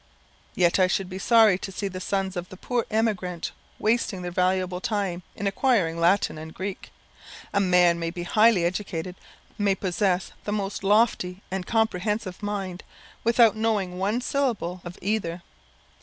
Yet 0.55 0.79
I 0.79 0.87
should 0.87 1.09
be 1.09 1.19
sorry 1.19 1.59
to 1.59 1.71
see 1.71 1.87
the 1.87 2.01
sons 2.01 2.35
of 2.35 2.49
the 2.49 2.57
poor 2.57 2.87
emigrant 2.89 3.51
wasting 3.77 4.23
their 4.23 4.31
valuable 4.31 4.81
time 4.81 5.21
in 5.35 5.45
acquiring 5.45 5.99
Latin 5.99 6.39
and 6.39 6.55
Greek. 6.55 6.91
A 7.53 7.59
man 7.59 7.99
may 7.99 8.09
be 8.09 8.23
highly 8.23 8.65
educated, 8.65 9.15
may 9.59 9.75
possess 9.75 10.31
the 10.43 10.51
most 10.51 10.83
lofty 10.83 11.43
and 11.51 11.67
comprehensive 11.67 12.41
mind, 12.41 12.81
without 13.23 13.55
knowing 13.55 13.99
one 13.99 14.21
syllable 14.21 14.81
of 14.83 14.97
either. 15.03 15.43